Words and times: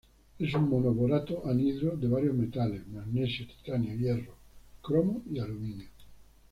Es 0.39 0.51
un 0.55 0.67
mono-borato 0.67 1.45
anhidro 1.47 1.95
de 1.95 2.07
varios 2.07 2.33
metales: 2.35 2.87
magnesio, 2.87 3.45
titanio, 3.45 3.93
hierro, 3.95 4.33
cromo 4.81 5.21
y 5.31 5.37
aluminio. 5.37 5.89